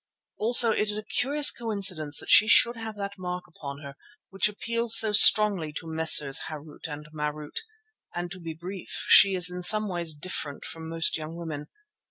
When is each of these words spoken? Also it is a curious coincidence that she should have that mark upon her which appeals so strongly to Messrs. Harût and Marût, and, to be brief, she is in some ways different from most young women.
Also 0.39 0.71
it 0.71 0.89
is 0.89 0.97
a 0.97 1.03
curious 1.05 1.51
coincidence 1.51 2.17
that 2.17 2.31
she 2.31 2.47
should 2.47 2.75
have 2.75 2.95
that 2.95 3.19
mark 3.19 3.45
upon 3.47 3.81
her 3.83 3.93
which 4.31 4.49
appeals 4.49 4.97
so 4.97 5.11
strongly 5.11 5.71
to 5.71 5.85
Messrs. 5.85 6.39
Harût 6.49 6.87
and 6.87 7.05
Marût, 7.13 7.57
and, 8.15 8.31
to 8.31 8.39
be 8.39 8.55
brief, 8.55 9.05
she 9.09 9.35
is 9.35 9.51
in 9.51 9.61
some 9.61 9.87
ways 9.87 10.15
different 10.15 10.65
from 10.65 10.89
most 10.89 11.17
young 11.19 11.35
women. 11.35 11.67